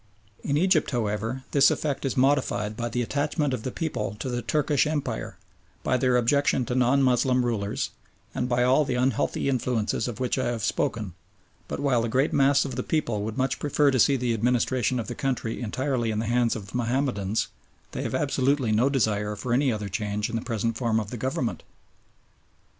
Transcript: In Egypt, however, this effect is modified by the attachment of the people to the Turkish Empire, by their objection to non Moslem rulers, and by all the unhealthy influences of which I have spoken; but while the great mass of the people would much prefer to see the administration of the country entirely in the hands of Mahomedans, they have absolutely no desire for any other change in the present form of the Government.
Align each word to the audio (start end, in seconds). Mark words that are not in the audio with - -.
In 0.43 0.57
Egypt, 0.57 0.89
however, 0.89 1.43
this 1.51 1.69
effect 1.69 2.05
is 2.05 2.17
modified 2.17 2.75
by 2.75 2.89
the 2.89 3.03
attachment 3.03 3.53
of 3.53 3.61
the 3.61 3.69
people 3.69 4.15
to 4.19 4.29
the 4.29 4.41
Turkish 4.41 4.87
Empire, 4.87 5.37
by 5.83 5.95
their 5.95 6.17
objection 6.17 6.65
to 6.65 6.73
non 6.73 7.03
Moslem 7.03 7.45
rulers, 7.45 7.91
and 8.33 8.49
by 8.49 8.63
all 8.63 8.83
the 8.83 8.95
unhealthy 8.95 9.47
influences 9.47 10.07
of 10.07 10.19
which 10.19 10.39
I 10.39 10.47
have 10.47 10.63
spoken; 10.63 11.13
but 11.67 11.79
while 11.79 12.01
the 12.01 12.09
great 12.09 12.33
mass 12.33 12.65
of 12.65 12.77
the 12.77 12.81
people 12.81 13.21
would 13.21 13.37
much 13.37 13.59
prefer 13.59 13.91
to 13.91 13.99
see 13.99 14.15
the 14.15 14.33
administration 14.33 14.99
of 14.99 15.05
the 15.05 15.13
country 15.13 15.61
entirely 15.61 16.09
in 16.09 16.17
the 16.17 16.25
hands 16.25 16.55
of 16.55 16.73
Mahomedans, 16.73 17.49
they 17.91 18.01
have 18.01 18.15
absolutely 18.15 18.71
no 18.71 18.89
desire 18.89 19.35
for 19.35 19.53
any 19.53 19.71
other 19.71 19.87
change 19.87 20.31
in 20.31 20.35
the 20.35 20.41
present 20.41 20.77
form 20.77 20.99
of 20.99 21.11
the 21.11 21.15
Government. 21.17 21.61